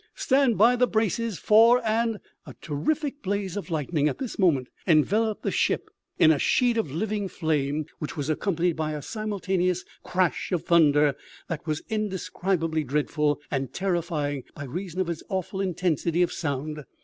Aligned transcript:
Stand 0.15 0.57
by 0.57 0.75
the 0.75 0.87
braces 0.87 1.37
fore 1.37 1.79
and" 1.85 2.19
A 2.47 2.55
terrific 2.59 3.21
blaze 3.21 3.55
of 3.55 3.69
lightning 3.69 4.09
at 4.09 4.17
this 4.17 4.39
moment 4.39 4.67
enveloped 4.87 5.43
the 5.43 5.51
ship 5.51 5.91
in 6.17 6.31
a 6.31 6.39
sheet 6.39 6.75
of 6.75 6.89
living 6.91 7.27
flame, 7.27 7.85
which 7.99 8.17
was 8.17 8.27
accompanied 8.27 8.75
by 8.75 8.93
a 8.93 9.03
simultaneous 9.03 9.85
crash 10.01 10.51
of 10.51 10.65
thunder 10.65 11.13
that 11.49 11.67
was 11.67 11.83
indescribably 11.87 12.83
dreadful 12.83 13.39
and 13.51 13.73
terrifying 13.75 14.43
by 14.55 14.63
reason 14.63 14.99
of 14.99 15.07
its 15.07 15.21
awful 15.29 15.61
intensity 15.61 16.23
of 16.23 16.33
sound. 16.33 16.83